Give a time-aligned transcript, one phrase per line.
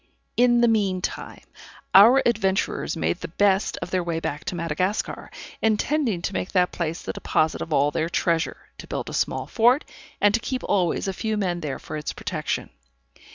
[0.35, 1.43] In the mean time,
[1.93, 5.29] our adventurers made the best of their way back to Madagascar,
[5.61, 9.45] intending to make that place the deposit of all their treasure, to build a small
[9.45, 9.85] fort,
[10.19, 12.71] and to keep always a few men there for its protection.